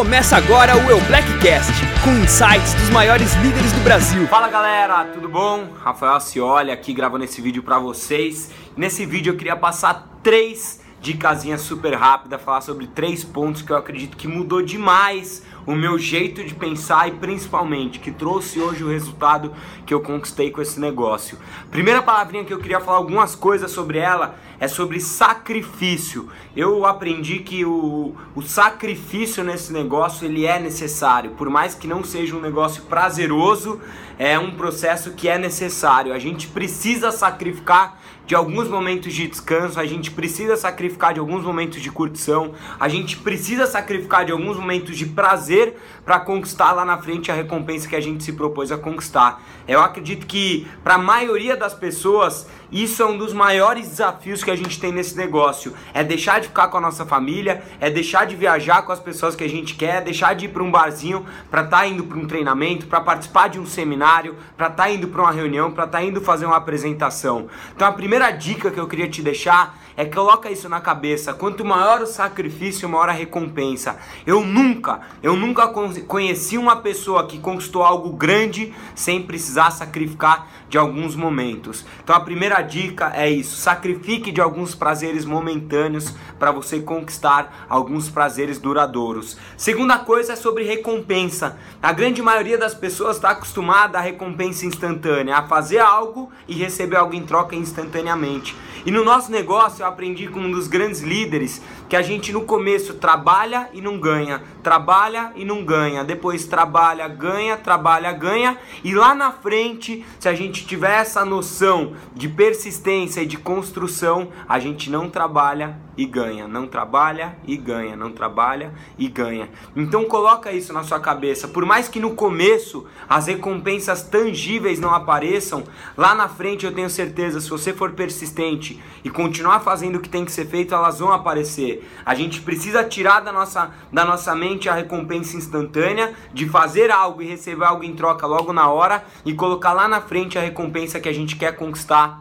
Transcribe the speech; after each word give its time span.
Começa 0.00 0.34
agora 0.34 0.74
o 0.78 0.90
Eu 0.90 0.98
Blackcast, 1.02 1.74
com 2.02 2.10
insights 2.24 2.72
dos 2.72 2.88
maiores 2.88 3.34
líderes 3.34 3.70
do 3.70 3.80
Brasil. 3.80 4.26
Fala 4.28 4.48
galera, 4.48 5.04
tudo 5.04 5.28
bom? 5.28 5.68
Rafael 5.78 6.18
Cioli 6.20 6.70
aqui 6.70 6.94
gravando 6.94 7.24
esse 7.24 7.42
vídeo 7.42 7.62
para 7.62 7.78
vocês. 7.78 8.50
Nesse 8.74 9.04
vídeo 9.04 9.34
eu 9.34 9.36
queria 9.36 9.56
passar 9.56 10.08
três 10.22 10.80
dicasinhas 11.00 11.62
super 11.62 11.94
rápidas, 11.94 12.42
falar 12.42 12.60
sobre 12.60 12.86
três 12.86 13.24
pontos 13.24 13.62
que 13.62 13.72
eu 13.72 13.76
acredito 13.76 14.16
que 14.16 14.28
mudou 14.28 14.62
demais 14.62 15.42
o 15.66 15.74
meu 15.74 15.98
jeito 15.98 16.42
de 16.44 16.54
pensar 16.54 17.08
e 17.08 17.12
principalmente 17.12 17.98
que 17.98 18.10
trouxe 18.10 18.60
hoje 18.60 18.82
o 18.82 18.88
resultado 18.88 19.52
que 19.86 19.94
eu 19.94 20.00
conquistei 20.00 20.50
com 20.50 20.60
esse 20.60 20.80
negócio. 20.80 21.38
Primeira 21.70 22.02
palavrinha 22.02 22.44
que 22.44 22.52
eu 22.52 22.58
queria 22.58 22.80
falar 22.80 22.98
algumas 22.98 23.34
coisas 23.34 23.70
sobre 23.70 23.98
ela 23.98 24.34
é 24.58 24.68
sobre 24.68 25.00
sacrifício. 25.00 26.28
Eu 26.54 26.84
aprendi 26.84 27.38
que 27.38 27.64
o, 27.64 28.14
o 28.34 28.42
sacrifício 28.42 29.42
nesse 29.44 29.72
negócio 29.72 30.26
ele 30.26 30.44
é 30.44 30.58
necessário, 30.58 31.32
por 31.32 31.48
mais 31.48 31.74
que 31.74 31.86
não 31.86 32.04
seja 32.04 32.36
um 32.36 32.40
negócio 32.40 32.82
prazeroso, 32.84 33.80
é 34.18 34.38
um 34.38 34.50
processo 34.50 35.12
que 35.12 35.28
é 35.28 35.38
necessário. 35.38 36.12
A 36.12 36.18
gente 36.18 36.48
precisa 36.48 37.10
sacrificar 37.10 37.98
de 38.30 38.36
alguns 38.36 38.68
momentos 38.68 39.12
de 39.12 39.26
descanso, 39.26 39.80
a 39.80 39.84
gente 39.84 40.12
precisa 40.12 40.56
sacrificar 40.56 41.12
de 41.12 41.18
alguns 41.18 41.42
momentos 41.42 41.82
de 41.82 41.90
curtição, 41.90 42.52
a 42.78 42.88
gente 42.88 43.16
precisa 43.16 43.66
sacrificar 43.66 44.24
de 44.24 44.30
alguns 44.30 44.56
momentos 44.56 44.96
de 44.96 45.04
prazer 45.04 45.74
para 46.04 46.20
conquistar 46.20 46.70
lá 46.70 46.84
na 46.84 46.96
frente 46.96 47.32
a 47.32 47.34
recompensa 47.34 47.88
que 47.88 47.96
a 47.96 48.00
gente 48.00 48.22
se 48.22 48.32
propôs 48.32 48.70
a 48.70 48.78
conquistar. 48.78 49.42
Eu 49.66 49.80
acredito 49.80 50.28
que 50.28 50.64
para 50.84 50.94
a 50.94 50.98
maioria 50.98 51.56
das 51.56 51.74
pessoas 51.74 52.46
isso 52.70 53.02
é 53.02 53.06
um 53.06 53.18
dos 53.18 53.32
maiores 53.32 53.88
desafios 53.88 54.44
que 54.44 54.50
a 54.50 54.56
gente 54.56 54.78
tem 54.78 54.92
nesse 54.92 55.16
negócio. 55.16 55.74
É 55.92 56.04
deixar 56.04 56.40
de 56.40 56.48
ficar 56.48 56.68
com 56.68 56.78
a 56.78 56.80
nossa 56.80 57.04
família, 57.04 57.62
é 57.80 57.90
deixar 57.90 58.26
de 58.26 58.36
viajar 58.36 58.82
com 58.82 58.92
as 58.92 59.00
pessoas 59.00 59.34
que 59.34 59.42
a 59.42 59.48
gente 59.48 59.74
quer, 59.74 59.96
é 59.96 60.00
deixar 60.00 60.34
de 60.34 60.44
ir 60.44 60.48
para 60.48 60.62
um 60.62 60.70
barzinho 60.70 61.26
para 61.50 61.62
estar 61.62 61.78
tá 61.78 61.86
indo 61.86 62.04
para 62.04 62.18
um 62.18 62.26
treinamento, 62.26 62.86
para 62.86 63.00
participar 63.00 63.48
de 63.48 63.58
um 63.58 63.66
seminário, 63.66 64.36
para 64.56 64.68
estar 64.68 64.84
tá 64.84 64.90
indo 64.90 65.08
para 65.08 65.22
uma 65.22 65.32
reunião, 65.32 65.70
para 65.70 65.84
estar 65.84 65.98
tá 65.98 66.04
indo 66.04 66.20
fazer 66.20 66.46
uma 66.46 66.56
apresentação. 66.56 67.48
Então 67.74 67.86
a 67.88 67.92
primeira 67.92 68.30
dica 68.30 68.70
que 68.70 68.78
eu 68.78 68.86
queria 68.86 69.08
te 69.08 69.22
deixar 69.22 69.78
é 69.96 70.04
coloca 70.04 70.50
isso 70.50 70.68
na 70.68 70.80
cabeça. 70.80 71.34
Quanto 71.34 71.64
maior 71.64 72.02
o 72.02 72.06
sacrifício, 72.06 72.88
maior 72.88 73.08
a 73.08 73.12
recompensa. 73.12 73.96
Eu 74.26 74.44
nunca, 74.44 75.00
eu 75.22 75.36
nunca 75.36 75.68
conheci 75.68 76.56
uma 76.56 76.76
pessoa 76.76 77.26
que 77.26 77.38
conquistou 77.38 77.82
algo 77.82 78.10
grande 78.12 78.74
sem 78.94 79.22
precisar 79.22 79.70
sacrificar 79.70 80.48
de 80.68 80.78
alguns 80.78 81.16
momentos. 81.16 81.84
Então 82.02 82.14
a 82.14 82.20
primeira 82.20 82.62
dica 82.62 83.12
é 83.14 83.28
isso: 83.28 83.56
sacrifique 83.56 84.30
de 84.30 84.40
alguns 84.40 84.74
prazeres 84.74 85.24
momentâneos 85.24 86.14
para 86.38 86.52
você 86.52 86.80
conquistar 86.80 87.66
alguns 87.68 88.08
prazeres 88.08 88.58
duradouros. 88.58 89.36
Segunda 89.56 89.98
coisa 89.98 90.32
é 90.32 90.36
sobre 90.36 90.64
recompensa. 90.64 91.58
A 91.82 91.92
grande 91.92 92.22
maioria 92.22 92.56
das 92.56 92.74
pessoas 92.74 93.16
está 93.16 93.30
acostumada 93.30 93.98
à 93.98 94.00
recompensa 94.00 94.64
instantânea, 94.64 95.36
a 95.36 95.48
fazer 95.48 95.78
algo 95.78 96.30
e 96.46 96.54
receber 96.54 96.96
algo 96.96 97.14
em 97.14 97.24
troca 97.24 97.56
instantaneamente. 97.56 98.56
E 98.86 98.90
no 98.90 99.04
nosso 99.04 99.30
negócio 99.30 99.79
eu 99.80 99.86
aprendi 99.86 100.28
com 100.28 100.40
um 100.40 100.50
dos 100.50 100.68
grandes 100.68 101.00
líderes 101.00 101.62
que 101.88 101.96
a 101.96 102.02
gente 102.02 102.32
no 102.32 102.42
começo 102.42 102.94
trabalha 102.94 103.68
e 103.72 103.80
não 103.80 103.98
ganha, 103.98 104.42
trabalha 104.62 105.32
e 105.34 105.44
não 105.44 105.64
ganha, 105.64 106.04
depois 106.04 106.46
trabalha, 106.46 107.08
ganha, 107.08 107.56
trabalha, 107.56 108.12
ganha, 108.12 108.58
e 108.84 108.94
lá 108.94 109.14
na 109.14 109.32
frente, 109.32 110.04
se 110.18 110.28
a 110.28 110.34
gente 110.34 110.66
tiver 110.66 111.00
essa 111.00 111.24
noção 111.24 111.94
de 112.14 112.28
persistência 112.28 113.22
e 113.22 113.26
de 113.26 113.36
construção, 113.36 114.28
a 114.48 114.58
gente 114.58 114.90
não 114.90 115.08
trabalha 115.08 115.76
e 115.96 116.06
ganha, 116.06 116.48
não 116.48 116.66
trabalha 116.66 117.36
e 117.46 117.56
ganha, 117.56 117.94
não 117.94 118.10
trabalha 118.10 118.72
e 118.98 119.06
ganha. 119.06 119.50
Então 119.76 120.04
coloca 120.04 120.50
isso 120.50 120.72
na 120.72 120.82
sua 120.82 120.98
cabeça. 120.98 121.46
Por 121.46 121.66
mais 121.66 121.88
que 121.88 122.00
no 122.00 122.14
começo 122.14 122.86
as 123.08 123.26
recompensas 123.26 124.02
tangíveis 124.02 124.80
não 124.80 124.94
apareçam, 124.94 125.64
lá 125.96 126.14
na 126.14 126.28
frente 126.28 126.64
eu 126.64 126.72
tenho 126.72 126.88
certeza, 126.88 127.40
se 127.40 127.50
você 127.50 127.72
for 127.72 127.92
persistente 127.92 128.82
e 129.04 129.10
continuar 129.10 129.60
fazendo 129.70 129.96
o 129.96 130.00
que 130.00 130.08
tem 130.08 130.24
que 130.24 130.32
ser 130.32 130.46
feito, 130.46 130.74
elas 130.74 130.98
vão 130.98 131.12
aparecer. 131.12 131.88
A 132.04 132.12
gente 132.12 132.40
precisa 132.40 132.82
tirar 132.82 133.20
da 133.20 133.30
nossa, 133.30 133.70
da 133.92 134.04
nossa 134.04 134.34
mente 134.34 134.68
a 134.68 134.74
recompensa 134.74 135.36
instantânea 135.36 136.12
de 136.34 136.48
fazer 136.48 136.90
algo 136.90 137.22
e 137.22 137.26
receber 137.26 137.66
algo 137.66 137.84
em 137.84 137.94
troca 137.94 138.26
logo 138.26 138.52
na 138.52 138.68
hora 138.68 139.04
e 139.24 139.32
colocar 139.32 139.72
lá 139.72 139.86
na 139.86 140.00
frente 140.00 140.36
a 140.36 140.40
recompensa 140.40 140.98
que 140.98 141.08
a 141.08 141.12
gente 141.12 141.36
quer 141.36 141.54
conquistar 141.54 142.20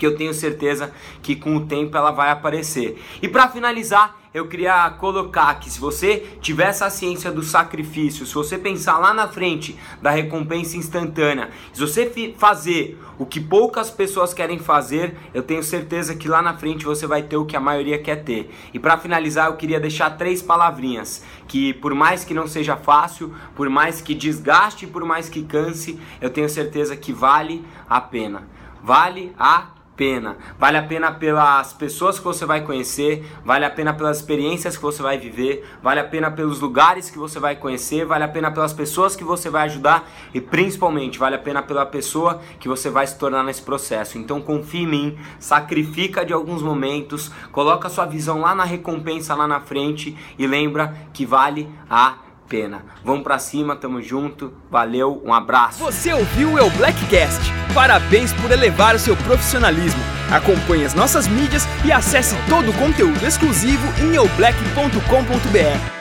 que 0.00 0.04
eu 0.06 0.16
tenho 0.16 0.34
certeza 0.34 0.90
que 1.22 1.36
com 1.36 1.54
o 1.54 1.66
tempo 1.66 1.94
ela 1.96 2.10
vai 2.10 2.30
aparecer. 2.30 3.00
E 3.20 3.28
para 3.28 3.48
finalizar, 3.48 4.16
eu 4.32 4.46
queria 4.46 4.88
colocar 4.90 5.52
que 5.56 5.68
se 5.68 5.80
você 5.80 6.18
tiver 6.40 6.68
essa 6.68 6.88
ciência 6.88 7.32
do 7.32 7.42
sacrifício, 7.42 8.24
se 8.24 8.32
você 8.32 8.56
pensar 8.56 8.96
lá 8.98 9.12
na 9.12 9.26
frente 9.26 9.76
da 10.00 10.10
recompensa 10.10 10.76
instantânea, 10.76 11.50
se 11.72 11.80
você 11.80 12.32
fazer 12.38 12.96
o 13.18 13.26
que 13.26 13.40
poucas 13.40 13.90
pessoas 13.90 14.32
querem 14.32 14.60
fazer, 14.60 15.16
eu 15.34 15.42
tenho 15.42 15.64
certeza 15.64 16.14
que 16.14 16.28
lá 16.28 16.40
na 16.40 16.56
frente 16.56 16.84
você 16.84 17.08
vai 17.08 17.24
ter 17.24 17.36
o 17.36 17.44
que 17.44 17.56
a 17.56 17.60
maioria 17.60 17.98
quer 17.98 18.22
ter. 18.22 18.54
E 18.72 18.78
para 18.78 18.96
finalizar, 18.96 19.48
eu 19.48 19.56
queria 19.56 19.80
deixar 19.80 20.10
três 20.10 20.40
palavrinhas 20.40 21.24
que 21.48 21.74
por 21.74 21.92
mais 21.92 22.24
que 22.24 22.32
não 22.32 22.46
seja 22.46 22.76
fácil, 22.76 23.34
por 23.56 23.68
mais 23.68 24.00
que 24.00 24.14
desgaste, 24.14 24.86
por 24.86 25.04
mais 25.04 25.28
que 25.28 25.42
canse, 25.42 25.98
eu 26.20 26.30
tenho 26.30 26.48
certeza 26.48 26.96
que 26.96 27.12
vale 27.12 27.64
a 27.88 28.00
pena. 28.00 28.46
Vale 28.80 29.32
a 29.36 29.79
pena. 30.00 30.38
Vale 30.58 30.78
a 30.78 30.82
pena 30.82 31.12
pelas 31.12 31.74
pessoas 31.74 32.18
que 32.18 32.24
você 32.24 32.46
vai 32.46 32.62
conhecer, 32.62 33.22
vale 33.44 33.66
a 33.66 33.70
pena 33.70 33.92
pelas 33.92 34.16
experiências 34.16 34.74
que 34.74 34.82
você 34.82 35.02
vai 35.02 35.18
viver, 35.18 35.62
vale 35.82 36.00
a 36.00 36.04
pena 36.04 36.30
pelos 36.30 36.58
lugares 36.58 37.10
que 37.10 37.18
você 37.18 37.38
vai 37.38 37.54
conhecer, 37.54 38.06
vale 38.06 38.24
a 38.24 38.28
pena 38.28 38.50
pelas 38.50 38.72
pessoas 38.72 39.14
que 39.14 39.22
você 39.22 39.50
vai 39.50 39.66
ajudar 39.66 40.08
e 40.32 40.40
principalmente 40.40 41.18
vale 41.18 41.36
a 41.36 41.38
pena 41.38 41.60
pela 41.60 41.84
pessoa 41.84 42.40
que 42.58 42.66
você 42.66 42.88
vai 42.88 43.06
se 43.06 43.18
tornar 43.18 43.44
nesse 43.44 43.60
processo. 43.60 44.16
Então 44.16 44.40
confie 44.40 44.84
em 44.84 44.86
mim, 44.86 45.18
sacrifica 45.38 46.24
de 46.24 46.32
alguns 46.32 46.62
momentos, 46.62 47.30
coloca 47.52 47.90
sua 47.90 48.06
visão 48.06 48.40
lá 48.40 48.54
na 48.54 48.64
recompensa 48.64 49.34
lá 49.34 49.46
na 49.46 49.60
frente 49.60 50.16
e 50.38 50.46
lembra 50.46 50.94
que 51.12 51.26
vale 51.26 51.68
a 51.90 52.14
pena. 52.48 52.86
Vamos 53.04 53.22
para 53.22 53.38
cima, 53.38 53.76
tamo 53.76 54.00
junto. 54.00 54.50
Valeu, 54.70 55.22
um 55.22 55.34
abraço. 55.34 55.84
Você 55.84 56.10
ouviu 56.14 56.54
o 56.54 56.58
El 56.58 56.70
Blackcast? 56.70 57.59
Parabéns 57.74 58.32
por 58.32 58.50
elevar 58.50 58.94
o 58.94 58.98
seu 58.98 59.16
profissionalismo. 59.16 60.02
Acompanhe 60.30 60.84
as 60.84 60.94
nossas 60.94 61.26
mídias 61.28 61.66
e 61.84 61.92
acesse 61.92 62.36
todo 62.48 62.70
o 62.70 62.74
conteúdo 62.74 63.24
exclusivo 63.26 63.86
em 64.02 64.14
eublack.com.br. 64.14 65.99